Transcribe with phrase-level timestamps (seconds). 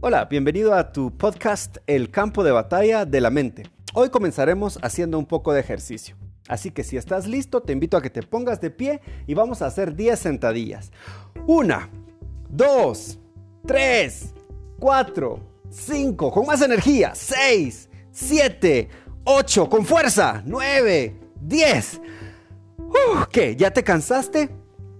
[0.00, 3.64] Hola, bienvenido a tu podcast El campo de batalla de la mente.
[3.94, 6.14] Hoy comenzaremos haciendo un poco de ejercicio.
[6.46, 9.60] Así que si estás listo, te invito a que te pongas de pie y vamos
[9.60, 10.92] a hacer 10 sentadillas.
[11.48, 11.90] Una,
[12.48, 13.18] dos,
[13.66, 14.34] tres,
[14.78, 18.88] cuatro, cinco, con más energía, seis, siete,
[19.24, 22.00] ocho, con fuerza, nueve, diez.
[23.32, 23.56] ¿Qué?
[23.56, 24.48] ¿Ya te cansaste?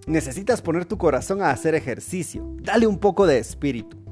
[0.08, 2.56] Necesitas poner tu corazón a hacer ejercicio.
[2.56, 4.07] Dale un poco de espíritu.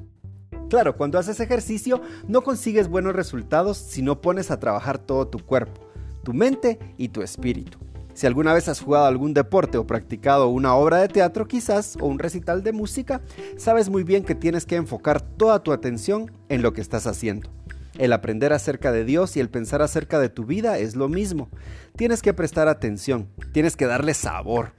[0.69, 5.39] Claro, cuando haces ejercicio no consigues buenos resultados si no pones a trabajar todo tu
[5.39, 5.81] cuerpo,
[6.25, 7.79] tu mente y tu espíritu.
[8.15, 12.07] Si alguna vez has jugado algún deporte o practicado una obra de teatro quizás o
[12.07, 13.21] un recital de música,
[13.59, 17.51] sabes muy bien que tienes que enfocar toda tu atención en lo que estás haciendo.
[17.99, 21.49] El aprender acerca de Dios y el pensar acerca de tu vida es lo mismo.
[21.95, 24.73] Tienes que prestar atención, tienes que darle sabor,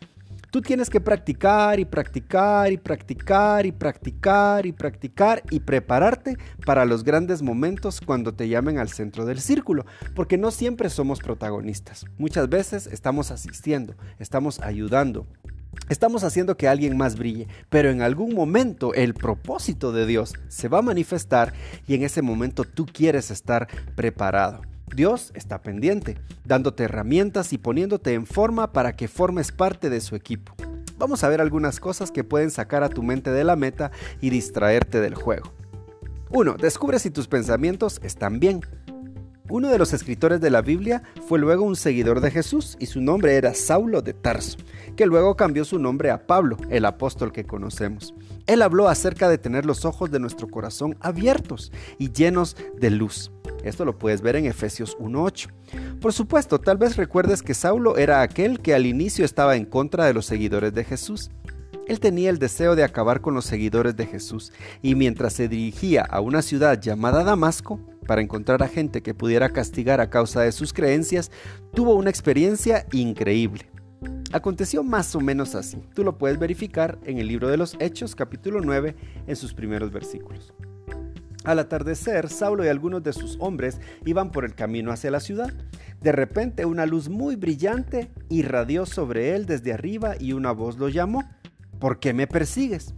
[0.50, 6.86] Tú tienes que practicar y practicar y practicar y practicar y practicar y prepararte para
[6.86, 12.06] los grandes momentos cuando te llamen al centro del círculo, porque no siempre somos protagonistas.
[12.18, 15.28] Muchas veces estamos asistiendo, estamos ayudando,
[15.90, 20.68] Estamos haciendo que alguien más brille, pero en algún momento el propósito de Dios se
[20.68, 21.54] va a manifestar
[21.88, 24.62] y en ese momento tú quieres estar preparado.
[24.96, 30.16] Dios está pendiente, dándote herramientas y poniéndote en forma para que formes parte de su
[30.16, 30.56] equipo.
[30.98, 34.32] Vamos a ver algunas cosas que pueden sacar a tu mente de la meta y
[34.32, 35.54] distraerte del juego.
[36.32, 36.56] 1.
[36.56, 38.62] Descubre si tus pensamientos están bien.
[39.50, 43.00] Uno de los escritores de la Biblia fue luego un seguidor de Jesús y su
[43.00, 44.58] nombre era Saulo de Tarso,
[44.98, 48.14] que luego cambió su nombre a Pablo, el apóstol que conocemos.
[48.46, 53.32] Él habló acerca de tener los ojos de nuestro corazón abiertos y llenos de luz.
[53.64, 56.00] Esto lo puedes ver en Efesios 1.8.
[56.02, 60.06] Por supuesto, tal vez recuerdes que Saulo era aquel que al inicio estaba en contra
[60.06, 61.32] de los seguidores de Jesús.
[61.88, 66.02] Él tenía el deseo de acabar con los seguidores de Jesús y mientras se dirigía
[66.02, 70.52] a una ciudad llamada Damasco para encontrar a gente que pudiera castigar a causa de
[70.52, 71.32] sus creencias,
[71.74, 73.70] tuvo una experiencia increíble.
[74.34, 75.78] Aconteció más o menos así.
[75.96, 78.96] Tú lo puedes verificar en el libro de los Hechos capítulo 9
[79.26, 80.54] en sus primeros versículos.
[81.46, 85.54] Al atardecer, Saulo y algunos de sus hombres iban por el camino hacia la ciudad.
[86.02, 90.90] De repente una luz muy brillante irradió sobre él desde arriba y una voz lo
[90.90, 91.24] llamó.
[91.80, 92.96] ¿Por qué me persigues?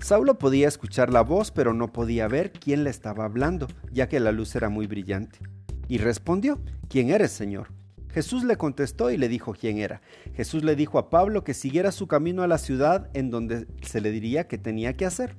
[0.00, 4.20] Saulo podía escuchar la voz, pero no podía ver quién le estaba hablando, ya que
[4.20, 5.40] la luz era muy brillante.
[5.88, 7.72] Y respondió, ¿quién eres, Señor?
[8.08, 10.00] Jesús le contestó y le dijo quién era.
[10.34, 14.00] Jesús le dijo a Pablo que siguiera su camino a la ciudad en donde se
[14.00, 15.36] le diría que tenía que hacer.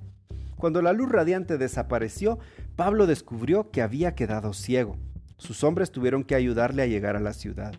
[0.57, 2.40] Cuando la luz radiante desapareció,
[2.75, 4.97] Pablo descubrió que había quedado ciego.
[5.38, 7.74] Sus hombres tuvieron que ayudarle a llegar a la ciudad.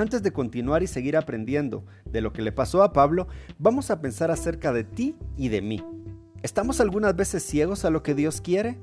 [0.00, 3.28] Antes de continuar y seguir aprendiendo de lo que le pasó a Pablo,
[3.58, 5.84] vamos a pensar acerca de ti y de mí.
[6.42, 8.78] ¿Estamos algunas veces ciegos a lo que Dios quiere?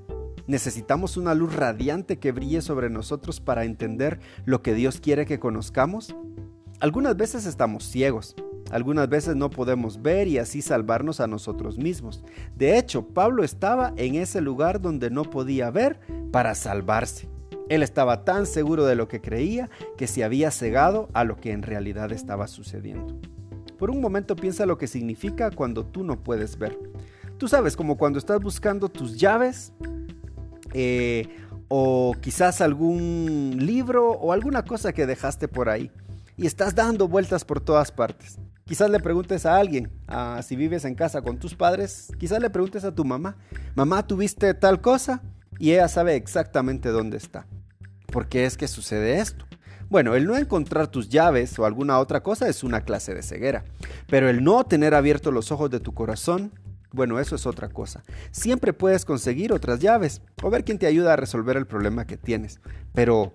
[0.46, 5.40] ¿Necesitamos una luz radiante que brille sobre nosotros para entender lo que Dios quiere que
[5.40, 6.16] conozcamos?
[6.82, 8.36] Algunas veces estamos ciegos,
[8.70, 12.24] algunas veces no podemos ver y así salvarnos a nosotros mismos.
[12.56, 16.00] De hecho, Pablo estaba en ese lugar donde no podía ver
[16.32, 17.28] para salvarse.
[17.70, 21.52] Él estaba tan seguro de lo que creía que se había cegado a lo que
[21.52, 23.20] en realidad estaba sucediendo.
[23.78, 26.78] Por un momento piensa lo que significa cuando tú no puedes ver.
[27.38, 29.72] Tú sabes, como cuando estás buscando tus llaves
[30.74, 31.28] eh,
[31.68, 35.92] o quizás algún libro o alguna cosa que dejaste por ahí
[36.36, 38.40] y estás dando vueltas por todas partes.
[38.66, 39.90] Quizás le preguntes a alguien,
[40.44, 43.38] si vives en casa con tus padres, quizás le preguntes a tu mamá,
[43.76, 45.22] mamá, ¿tuviste tal cosa?
[45.58, 47.48] Y ella sabe exactamente dónde está.
[48.12, 49.46] ¿Por qué es que sucede esto?
[49.90, 53.64] Bueno, el no encontrar tus llaves o alguna otra cosa es una clase de ceguera,
[54.08, 56.52] pero el no tener abiertos los ojos de tu corazón,
[56.92, 58.04] bueno, eso es otra cosa.
[58.32, 62.18] Siempre puedes conseguir otras llaves o ver quién te ayuda a resolver el problema que
[62.18, 62.60] tienes,
[62.94, 63.34] pero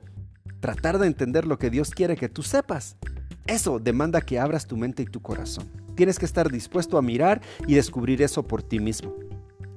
[0.61, 2.97] tratar de entender lo que Dios quiere que tú sepas
[3.47, 5.69] eso demanda que abras tu mente y tu corazón.
[5.96, 9.14] Tienes que estar dispuesto a mirar y descubrir eso por ti mismo.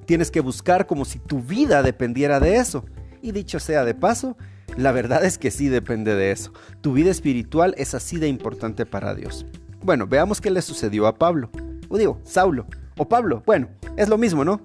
[0.06, 2.86] Tienes que buscar como si tu vida dependiera de eso.
[3.22, 4.38] Y dicho sea de paso,
[4.77, 6.51] la verdad es que sí depende de eso.
[6.81, 9.45] Tu vida espiritual es así de importante para Dios.
[9.81, 11.50] Bueno, veamos qué le sucedió a Pablo.
[11.88, 12.66] O digo, Saulo.
[12.98, 13.42] O Pablo.
[13.45, 14.62] Bueno, es lo mismo, ¿no?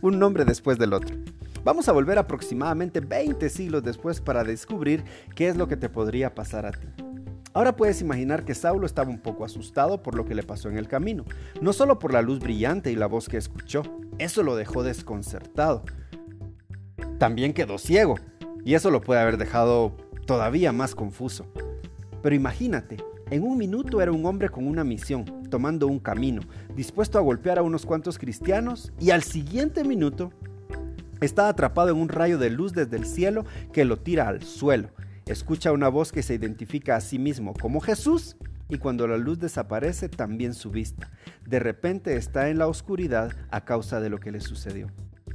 [0.00, 1.16] Un nombre después del otro.
[1.62, 5.04] Vamos a volver aproximadamente 20 siglos después para descubrir
[5.36, 6.88] qué es lo que te podría pasar a ti.
[7.54, 10.78] Ahora puedes imaginar que Saulo estaba un poco asustado por lo que le pasó en
[10.78, 11.24] el camino,
[11.60, 13.82] no solo por la luz brillante y la voz que escuchó,
[14.18, 15.84] eso lo dejó desconcertado.
[17.18, 18.16] También quedó ciego,
[18.64, 21.46] y eso lo puede haber dejado todavía más confuso.
[22.22, 22.96] Pero imagínate,
[23.30, 26.42] en un minuto era un hombre con una misión, tomando un camino,
[26.76, 30.30] dispuesto a golpear a unos cuantos cristianos, y al siguiente minuto
[31.22, 34.90] Está atrapado en un rayo de luz desde el cielo que lo tira al suelo.
[35.24, 38.36] Escucha una voz que se identifica a sí mismo como Jesús
[38.68, 41.12] y cuando la luz desaparece también su vista.
[41.46, 44.88] De repente está en la oscuridad a causa de lo que le sucedió.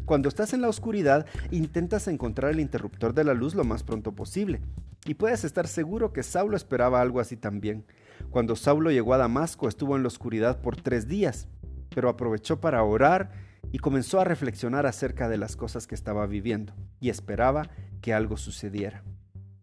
[0.08, 4.14] Cuando estás en la oscuridad, intentas encontrar el interruptor de la luz lo más pronto
[4.14, 4.62] posible.
[5.06, 7.86] Y puedes estar seguro que Saulo esperaba algo así también.
[8.30, 11.50] Cuando Saulo llegó a Damasco estuvo en la oscuridad por tres días,
[11.94, 13.32] pero aprovechó para orar
[13.74, 16.72] y comenzó a reflexionar acerca de las cosas que estaba viviendo
[17.02, 17.70] y esperaba
[18.00, 19.04] que algo sucediera.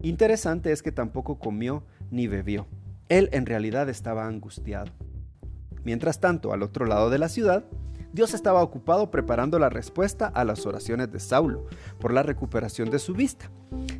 [0.02, 2.67] Interesante es que tampoco comió ni bebió.
[3.08, 4.93] Él en realidad estaba angustiado.
[5.85, 7.64] Mientras tanto, al otro lado de la ciudad,
[8.14, 11.66] Dios estaba ocupado preparando la respuesta a las oraciones de Saulo
[11.99, 13.50] por la recuperación de su vista.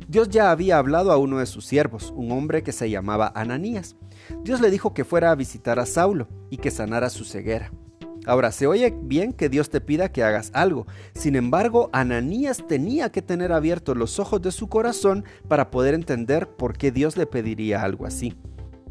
[0.07, 3.97] Dios ya había hablado a uno de sus siervos, un hombre que se llamaba Ananías.
[4.41, 7.73] Dios le dijo que fuera a visitar a Saulo y que sanara su ceguera.
[8.25, 10.87] Ahora, se oye bien que Dios te pida que hagas algo.
[11.13, 16.47] Sin embargo, Ananías tenía que tener abiertos los ojos de su corazón para poder entender
[16.47, 18.33] por qué Dios le pediría algo así.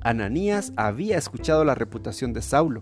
[0.03, 2.81] Ananías había escuchado la reputación de Saulo,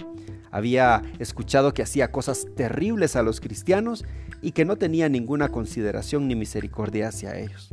[0.52, 4.04] había escuchado que hacía cosas terribles a los cristianos
[4.40, 7.70] y que no tenía ninguna consideración ni misericordia hacia ellos.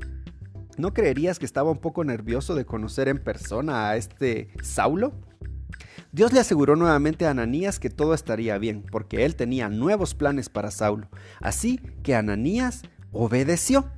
[0.77, 5.13] ¿No creerías que estaba un poco nervioso de conocer en persona a este Saulo?
[6.13, 10.47] Dios le aseguró nuevamente a Ananías que todo estaría bien, porque él tenía nuevos planes
[10.49, 11.09] para Saulo.
[11.41, 13.91] Así que Ananías obedeció.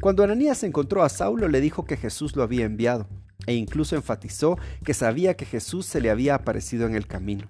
[0.00, 3.08] Cuando Ananías encontró a Saulo, le dijo que Jesús lo había enviado,
[3.46, 7.48] e incluso enfatizó que sabía que Jesús se le había aparecido en el camino.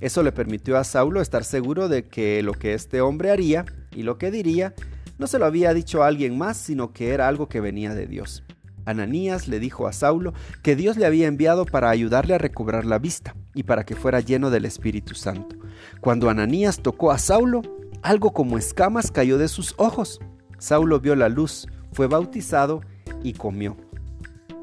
[0.00, 3.64] Eso le permitió a Saulo estar seguro de que lo que este hombre haría
[3.94, 4.74] y lo que diría
[5.18, 8.06] no se lo había dicho a alguien más, sino que era algo que venía de
[8.06, 8.44] Dios.
[8.84, 10.32] Ananías le dijo a Saulo
[10.62, 14.20] que Dios le había enviado para ayudarle a recobrar la vista y para que fuera
[14.20, 15.56] lleno del Espíritu Santo.
[16.00, 17.62] Cuando Ananías tocó a Saulo,
[18.02, 20.20] algo como escamas cayó de sus ojos.
[20.58, 22.80] Saulo vio la luz, fue bautizado
[23.22, 23.76] y comió.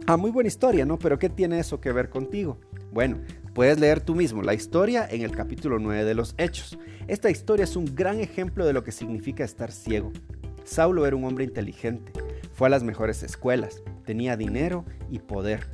[0.08, 0.98] Ah, muy buena historia, ¿no?
[0.98, 2.60] Pero ¿qué tiene eso que ver contigo?
[2.92, 3.18] Bueno,
[3.54, 6.78] puedes leer tú mismo la historia en el capítulo 9 de los Hechos.
[7.08, 10.12] Esta historia es un gran ejemplo de lo que significa estar ciego.
[10.64, 12.12] Saulo era un hombre inteligente,
[12.54, 15.68] fue a las mejores escuelas, tenía dinero y poder.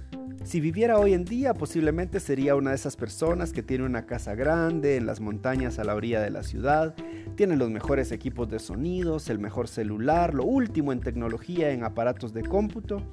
[0.43, 4.35] Si viviera hoy en día, posiblemente sería una de esas personas que tiene una casa
[4.35, 6.95] grande en las montañas a la orilla de la ciudad,
[7.35, 12.33] tiene los mejores equipos de sonidos, el mejor celular, lo último en tecnología en aparatos
[12.33, 13.03] de cómputo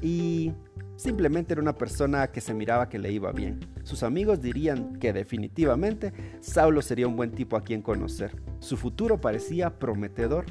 [0.00, 0.52] y
[0.96, 3.60] simplemente era una persona que se miraba que le iba bien.
[3.82, 8.36] Sus amigos dirían que definitivamente Saulo sería un buen tipo a quien conocer.
[8.60, 10.46] Su futuro parecía prometedor,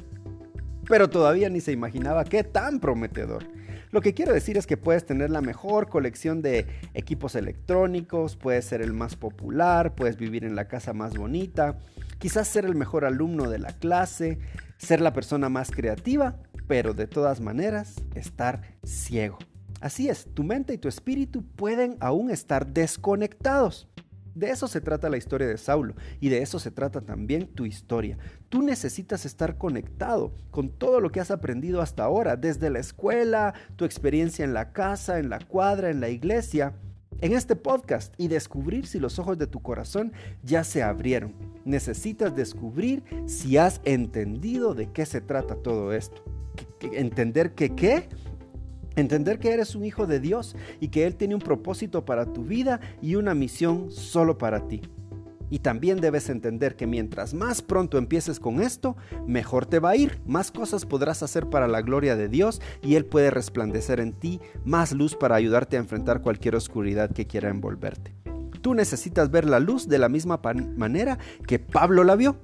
[0.88, 3.44] pero todavía ni se imaginaba qué tan prometedor.
[3.94, 8.64] Lo que quiero decir es que puedes tener la mejor colección de equipos electrónicos, puedes
[8.64, 11.78] ser el más popular, puedes vivir en la casa más bonita,
[12.18, 14.40] quizás ser el mejor alumno de la clase,
[14.78, 16.34] ser la persona más creativa,
[16.66, 19.38] pero de todas maneras estar ciego.
[19.80, 23.88] Así es, tu mente y tu espíritu pueden aún estar desconectados.
[24.34, 27.66] De eso se trata la historia de Saulo y de eso se trata también tu
[27.66, 28.18] historia.
[28.48, 33.54] Tú necesitas estar conectado con todo lo que has aprendido hasta ahora, desde la escuela,
[33.76, 36.74] tu experiencia en la casa, en la cuadra, en la iglesia,
[37.20, 40.12] en este podcast y descubrir si los ojos de tu corazón
[40.42, 41.34] ya se abrieron.
[41.64, 46.22] Necesitas descubrir si has entendido de qué se trata todo esto.
[46.92, 48.08] Entender que qué
[48.96, 52.44] Entender que eres un hijo de Dios y que Él tiene un propósito para tu
[52.44, 54.82] vida y una misión solo para ti.
[55.50, 58.96] Y también debes entender que mientras más pronto empieces con esto,
[59.26, 62.94] mejor te va a ir, más cosas podrás hacer para la gloria de Dios y
[62.94, 67.50] Él puede resplandecer en ti más luz para ayudarte a enfrentar cualquier oscuridad que quiera
[67.50, 68.14] envolverte.
[68.62, 70.40] Tú necesitas ver la luz de la misma
[70.76, 72.36] manera que Pablo la vio.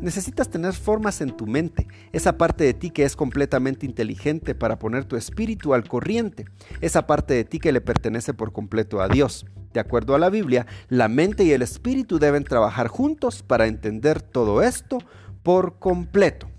[0.00, 4.78] Necesitas tener formas en tu mente, esa parte de ti que es completamente inteligente para
[4.78, 6.44] poner tu espíritu al corriente,
[6.82, 9.46] esa parte de ti que le pertenece por completo a Dios.
[9.72, 14.20] De acuerdo a la Biblia, la mente y el espíritu deben trabajar juntos para entender
[14.20, 14.98] todo esto
[15.42, 16.50] por completo.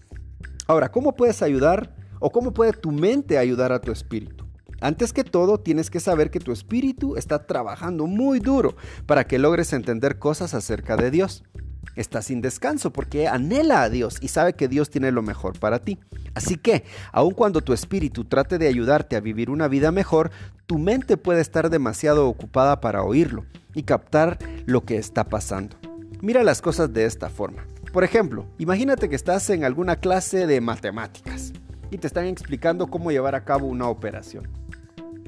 [0.65, 4.48] Ahora, ¿cómo puedes ayudar o cómo puede tu mente ayudar a tu espíritu?
[4.82, 8.75] Antes que todo, tienes que saber que tu espíritu está trabajando muy duro
[9.06, 11.44] para que logres entender cosas acerca de Dios
[11.96, 15.79] está sin descanso porque anhela a Dios y sabe que Dios tiene lo mejor para
[15.79, 16.00] ti.
[16.36, 20.31] Así que, aun cuando tu espíritu trate de ayudarte a vivir una vida mejor,
[20.65, 25.77] tu mente puede estar demasiado ocupada para oírlo y captar lo que está pasando.
[26.22, 27.65] Mira las cosas de esta forma.
[27.93, 31.53] Por ejemplo, imagínate que estás en alguna clase de matemáticas
[31.89, 34.48] y te están explicando cómo llevar a cabo una operación.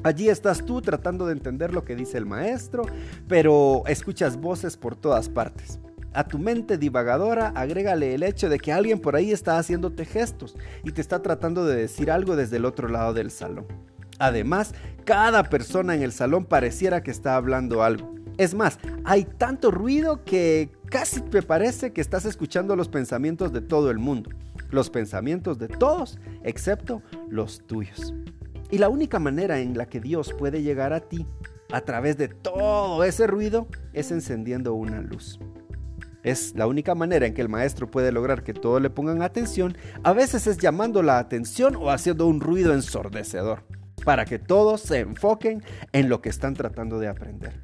[0.04, 2.84] Allí estás tú tratando de entender lo que dice el maestro,
[3.28, 5.80] pero escuchas voces por todas partes.
[6.14, 10.56] A tu mente divagadora agrégale el hecho de que alguien por ahí está haciéndote gestos
[10.84, 13.68] y te está tratando de decir algo desde el otro lado del salón.
[14.18, 14.74] Además,
[15.06, 18.14] cada persona en el salón pareciera que está hablando algo.
[18.38, 23.62] Es más, hay tanto ruido que casi te parece que estás escuchando los pensamientos de
[23.62, 24.32] todo el mundo.
[24.72, 28.14] Los pensamientos de todos, excepto los tuyos.
[28.72, 31.26] Y la única manera en la que Dios puede llegar a ti
[31.72, 35.40] a través de todo ese ruido es encendiendo una luz.
[36.24, 39.78] Es la única manera en que el maestro puede lograr que todos le pongan atención.
[40.04, 43.64] A veces es llamando la atención o haciendo un ruido ensordecedor
[44.04, 47.62] para que todos se enfoquen en lo que están tratando de aprender.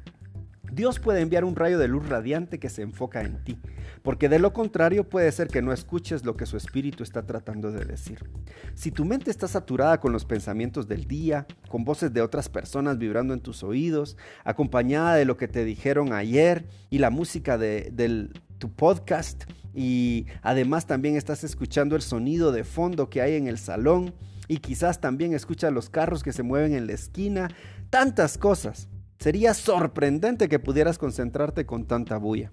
[0.76, 3.58] Dios puede enviar un rayo de luz radiante que se enfoca en ti,
[4.02, 7.72] porque de lo contrario puede ser que no escuches lo que su espíritu está tratando
[7.72, 8.28] de decir.
[8.74, 12.98] Si tu mente está saturada con los pensamientos del día, con voces de otras personas
[12.98, 18.28] vibrando en tus oídos, acompañada de lo que te dijeron ayer y la música de,
[18.58, 19.44] tu podcast,
[19.74, 24.14] y además también estás escuchando el sonido de fondo que hay en el salón,
[24.48, 27.48] y quizás también escuchas los carros que se mueven en la esquina,
[27.90, 28.88] tantas cosas.
[29.18, 32.52] Sería sorprendente que pudieras concentrarte con tanta bulla.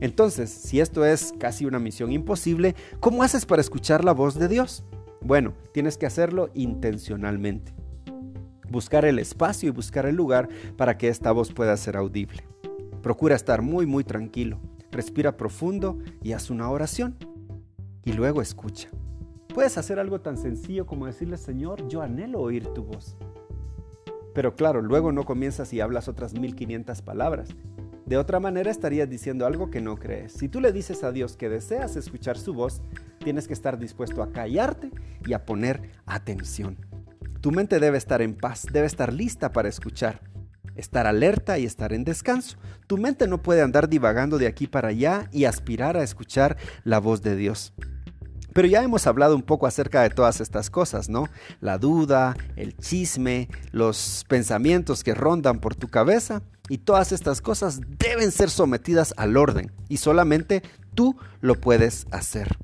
[0.00, 4.48] Entonces, si esto es casi una misión imposible, ¿cómo haces para escuchar la voz de
[4.48, 4.84] Dios?
[5.20, 7.72] Bueno, tienes que hacerlo intencionalmente.
[8.68, 12.42] Buscar el espacio y buscar el lugar para que esta voz pueda ser audible.
[13.00, 14.58] Procura estar muy muy tranquilo,
[14.92, 17.16] respira profundo y haz una oración.
[18.04, 18.88] Y luego escucha.
[19.52, 23.16] Puedes hacer algo tan sencillo como decirle, Señor, yo anhelo oír tu voz.
[24.34, 27.50] Pero claro, luego no comienzas y hablas otras 1500 palabras.
[28.06, 30.32] De otra manera estarías diciendo algo que no crees.
[30.32, 32.82] Si tú le dices a Dios que deseas escuchar su voz,
[33.18, 34.90] tienes que estar dispuesto a callarte
[35.26, 36.78] y a poner atención.
[37.40, 40.20] Tu mente debe estar en paz, debe estar lista para escuchar,
[40.76, 42.56] estar alerta y estar en descanso.
[42.86, 46.98] Tu mente no puede andar divagando de aquí para allá y aspirar a escuchar la
[46.98, 47.72] voz de Dios.
[48.52, 51.26] Pero ya hemos hablado un poco acerca de todas estas cosas, ¿no?
[51.60, 57.80] La duda, el chisme, los pensamientos que rondan por tu cabeza y todas estas cosas
[57.98, 60.62] deben ser sometidas al orden y solamente
[60.94, 62.56] tú lo puedes hacer.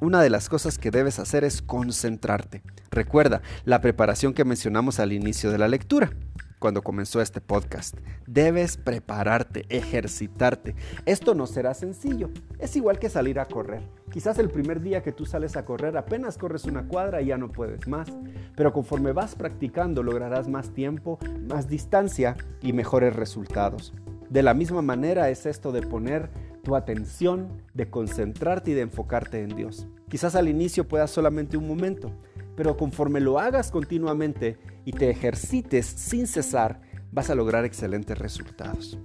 [0.00, 2.62] Una de las cosas que debes hacer es concentrarte.
[2.90, 6.10] Recuerda la preparación que mencionamos al inicio de la lectura
[6.58, 7.96] cuando comenzó este podcast.
[8.26, 10.74] Debes prepararte, ejercitarte.
[11.06, 12.30] Esto no será sencillo.
[12.58, 13.82] Es igual que salir a correr.
[14.10, 17.38] Quizás el primer día que tú sales a correr apenas corres una cuadra y ya
[17.38, 18.08] no puedes más.
[18.56, 23.92] Pero conforme vas practicando lograrás más tiempo, más distancia y mejores resultados.
[24.30, 26.30] De la misma manera es esto de poner
[26.62, 29.86] tu atención, de concentrarte y de enfocarte en Dios.
[30.10, 32.12] Quizás al inicio puedas solamente un momento,
[32.58, 36.80] pero conforme lo hagas continuamente y te ejercites sin cesar,
[37.12, 38.98] vas a lograr excelentes resultados.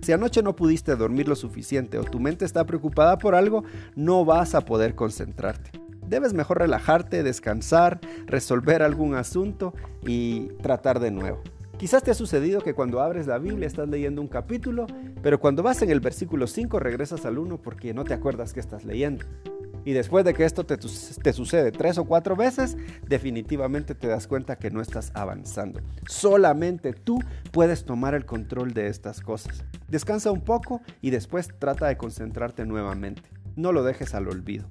[0.00, 3.62] Si anoche no pudiste dormir lo suficiente o tu mente está preocupada por algo,
[3.94, 5.70] no vas a poder concentrarte.
[6.08, 9.74] Debes mejor relajarte, descansar, resolver algún asunto
[10.04, 11.40] y tratar de nuevo.
[11.78, 14.88] Quizás te ha sucedido que cuando abres la Biblia estás leyendo un capítulo,
[15.22, 18.58] pero cuando vas en el versículo 5 regresas al 1 porque no te acuerdas que
[18.58, 19.24] estás leyendo.
[19.84, 20.80] Y después de que esto te,
[21.32, 25.80] sucede tres o cuatro veces, definitivamente te das cuenta que no estás avanzando.
[26.06, 27.18] Solamente tú
[27.50, 29.64] puedes tomar el control de estas cosas.
[29.88, 33.22] Descansa un poco y después trata de concentrarte nuevamente.
[33.56, 34.68] No lo dejes al olvido.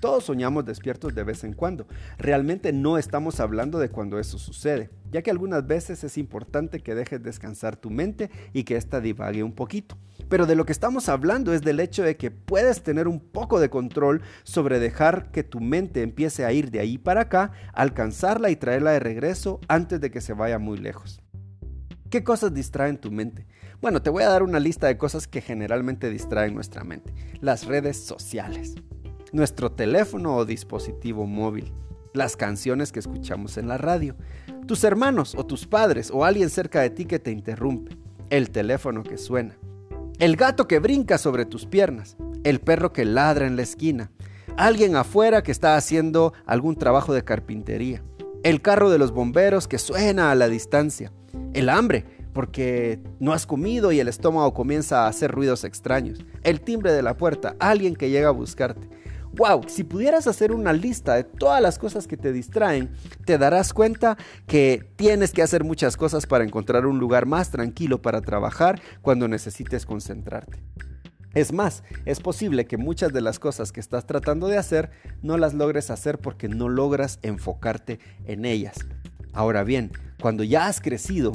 [0.00, 1.86] Todos soñamos despiertos de vez en cuando.
[2.18, 6.94] Realmente no estamos hablando de cuando eso sucede, ya que algunas veces es importante que
[6.94, 9.96] dejes descansar tu mente y que ésta divague un poquito.
[10.28, 13.60] Pero de lo que estamos hablando es del hecho de que puedes tener un poco
[13.60, 18.50] de control sobre dejar que tu mente empiece a ir de ahí para acá, alcanzarla
[18.50, 21.22] y traerla de regreso antes de que se vaya muy lejos.
[22.10, 23.46] ¿Qué cosas distraen tu mente?
[23.80, 27.12] Bueno, te voy a dar una lista de cosas que generalmente distraen nuestra mente.
[27.40, 28.76] Las redes sociales,
[29.36, 31.72] nuestro teléfono o dispositivo móvil,
[32.14, 34.16] las canciones que escuchamos en la radio,
[34.66, 37.96] tus hermanos o tus padres o alguien cerca de ti que te interrumpe,
[38.30, 39.56] el teléfono que suena,
[40.18, 44.10] el gato que brinca sobre tus piernas, el perro que ladra en la esquina,
[44.56, 48.02] alguien afuera que está haciendo algún trabajo de carpintería,
[48.42, 51.12] el carro de los bomberos que suena a la distancia,
[51.52, 56.60] el hambre porque no has comido y el estómago comienza a hacer ruidos extraños, el
[56.60, 58.88] timbre de la puerta, alguien que llega a buscarte,
[59.36, 62.90] wow, si pudieras hacer una lista de todas las cosas que te distraen,
[63.24, 64.16] te darás cuenta
[64.46, 69.28] que tienes que hacer muchas cosas para encontrar un lugar más tranquilo para trabajar cuando
[69.28, 70.62] necesites concentrarte.
[71.34, 74.90] Es más, es posible que muchas de las cosas que estás tratando de hacer
[75.22, 78.76] no las logres hacer porque no logras enfocarte en ellas.
[79.34, 81.32] Ahora bien, cuando ya has crecido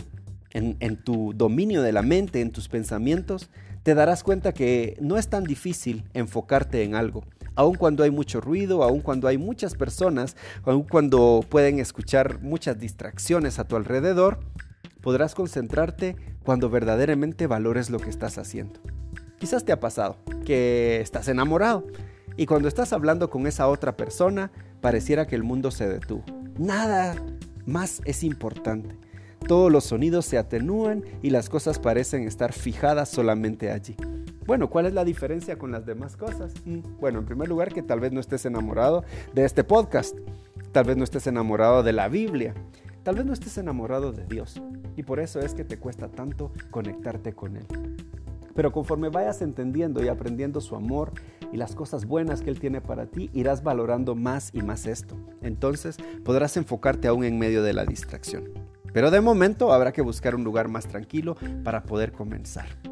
[0.50, 3.52] en, en tu dominio de la mente, en tus pensamientos,
[3.84, 7.24] te darás cuenta que no es tan difícil enfocarte en algo.
[7.56, 12.80] Aun cuando hay mucho ruido, aun cuando hay muchas personas, aun cuando pueden escuchar muchas
[12.80, 14.40] distracciones a tu alrededor,
[15.02, 18.80] podrás concentrarte cuando verdaderamente valores lo que estás haciendo.
[19.40, 21.86] Quizás te ha pasado que estás enamorado
[22.38, 26.24] y cuando estás hablando con esa otra persona pareciera que el mundo se detuvo.
[26.58, 27.16] Nada
[27.66, 28.96] más es importante.
[29.48, 33.96] Todos los sonidos se atenúan y las cosas parecen estar fijadas solamente allí.
[34.52, 36.54] Bueno, ¿cuál es la diferencia con las demás cosas?
[36.66, 40.14] Mm, bueno, en primer lugar que tal vez no estés enamorado de este podcast,
[40.74, 42.54] tal vez no estés enamorado de la Biblia,
[43.04, 44.62] tal vez no estés enamorado de Dios
[44.98, 47.66] y por eso es que te cuesta tanto conectarte con Él.
[48.54, 51.14] Pero conforme vayas entendiendo y aprendiendo su amor
[51.54, 55.16] y las cosas buenas que Él tiene para ti, irás valorando más y más esto.
[55.42, 58.50] Entonces podrás enfocarte aún en medio de la distracción.
[58.92, 62.91] Pero de momento habrá que buscar un lugar más tranquilo para poder comenzar.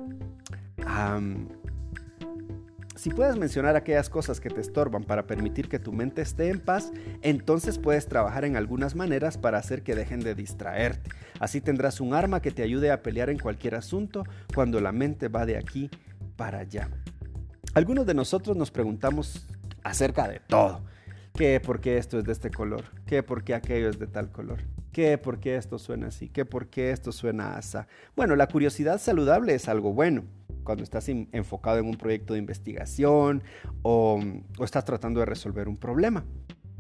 [2.96, 6.60] Si puedes mencionar aquellas cosas que te estorban para permitir que tu mente esté en
[6.60, 11.10] paz, entonces puedes trabajar en algunas maneras para hacer que dejen de distraerte.
[11.40, 15.30] Así tendrás un arma que te ayude a pelear en cualquier asunto cuando la mente
[15.30, 15.90] va de aquí
[16.36, 16.90] para allá.
[17.74, 19.48] Algunos de nosotros nos preguntamos
[19.84, 20.82] acerca de todo.
[21.34, 22.84] ¿Qué por qué esto es de este color?
[23.06, 24.60] ¿Qué por qué aquello es de tal color?
[24.92, 26.28] ¿Qué por qué esto suena así?
[26.28, 27.78] ¿Qué por qué esto suena así?
[28.16, 30.26] Bueno, la curiosidad saludable es algo bueno.
[30.70, 33.42] Cuando estás enfocado en un proyecto de investigación
[33.82, 34.20] o,
[34.64, 36.26] estás tratando de resolver un problema.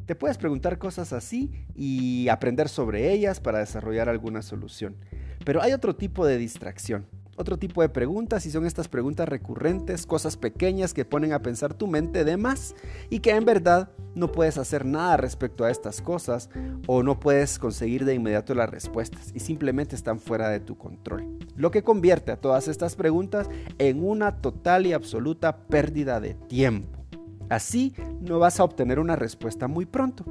[0.05, 4.95] Te puedes preguntar cosas así y aprender sobre ellas para desarrollar alguna solución.
[5.43, 7.07] Pero hay otro tipo de distracción
[7.39, 11.73] otro tipo de preguntas y son estas preguntas recurrentes, cosas pequeñas que ponen a pensar
[11.73, 12.75] tu mente de más
[13.09, 16.49] y que en verdad no puedes hacer nada respecto a estas cosas
[16.85, 21.39] o no puedes conseguir de inmediato las respuestas y simplemente están fuera de tu control.
[21.55, 27.05] Lo que convierte a todas estas preguntas en una total y absoluta pérdida de tiempo.
[27.49, 30.25] Así no vas a obtener una respuesta muy pronto.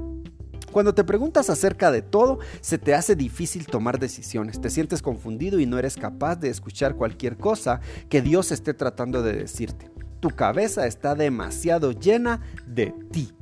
[0.71, 5.59] Cuando te preguntas acerca de todo, se te hace difícil tomar decisiones, te sientes confundido
[5.59, 9.89] y no eres capaz de escuchar cualquier cosa que Dios esté tratando de decirte.
[10.19, 13.33] Tu cabeza está demasiado llena de ti.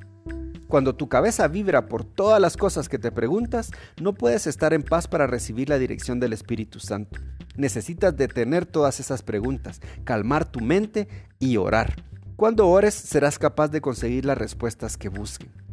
[0.68, 4.84] Cuando tu cabeza vibra por todas las cosas que te preguntas, no puedes estar en
[4.84, 7.20] paz para recibir la dirección del Espíritu Santo.
[7.56, 11.08] Necesitas detener todas esas preguntas, calmar tu mente
[11.40, 11.96] y orar.
[12.36, 15.67] Cuando ores serás capaz de conseguir las respuestas que busquen.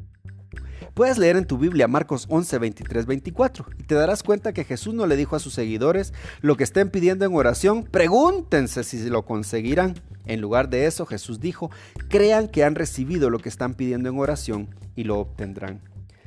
[0.92, 4.94] Puedes leer en tu Biblia Marcos 11, 23, 24 y te darás cuenta que Jesús
[4.94, 9.24] no le dijo a sus seguidores lo que estén pidiendo en oración, pregúntense si lo
[9.24, 9.94] conseguirán.
[10.26, 11.70] En lugar de eso, Jesús dijo,
[12.08, 15.80] crean que han recibido lo que están pidiendo en oración y lo obtendrán.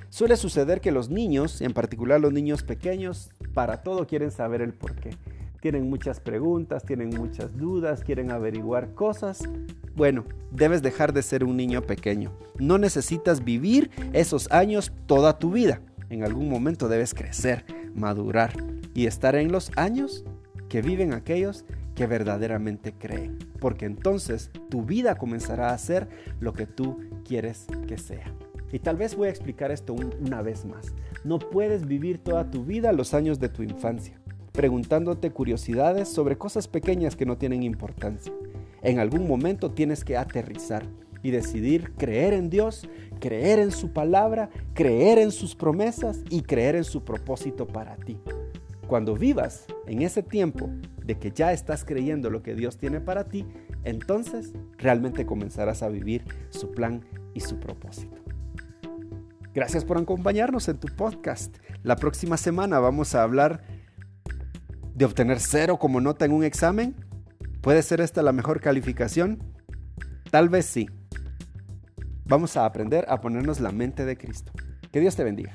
[0.09, 4.73] Suele suceder que los niños, en particular los niños pequeños, para todo quieren saber el
[4.73, 5.11] por qué.
[5.61, 9.43] Tienen muchas preguntas, tienen muchas dudas, quieren averiguar cosas
[9.97, 12.31] bueno, debes dejar de ser un niño pequeño.
[12.59, 15.81] No necesitas vivir esos años toda tu vida.
[16.11, 18.53] En algún momento debes crecer, madurar
[18.93, 20.23] y estar en los años
[20.69, 23.39] que viven aquellos que verdaderamente creen.
[23.59, 26.07] Porque entonces tu vida comenzará a ser
[26.39, 28.31] lo que tú quieres que sea.
[28.71, 30.93] Y tal vez voy a explicar esto una vez más.
[31.23, 34.19] No puedes vivir toda tu vida los años de tu infancia,
[34.51, 38.31] preguntándote curiosidades sobre cosas pequeñas que no tienen importancia.
[38.87, 40.85] En algún momento tienes que aterrizar
[41.21, 42.87] y decidir creer en Dios,
[43.19, 48.17] creer en su palabra, creer en sus promesas y creer en su propósito para ti.
[48.87, 50.69] Cuando vivas en ese tiempo
[51.03, 53.45] de que ya estás creyendo lo que Dios tiene para ti,
[53.83, 58.21] entonces realmente comenzarás a vivir su plan y su propósito.
[59.53, 61.57] Gracias por acompañarnos en tu podcast.
[61.83, 63.63] La próxima semana vamos a hablar
[64.95, 66.95] de obtener cero como nota en un examen
[67.67, 69.39] ¿Puede ser esta la mejor calificación?
[70.31, 70.87] Tal vez sí.
[72.23, 74.53] Vamos a aprender a ponernos la mente de Cristo.
[74.89, 75.51] Que Dios te bendiga.